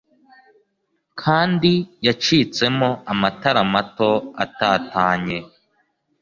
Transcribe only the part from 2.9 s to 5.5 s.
amatara mato atatanye